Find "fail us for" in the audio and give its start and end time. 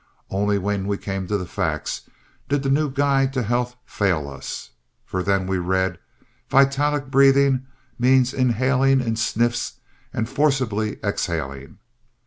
3.85-5.21